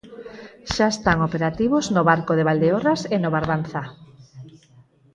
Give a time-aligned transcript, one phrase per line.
[0.73, 3.83] Xa están operativos no Barco de Valdeorras e no Barbanza.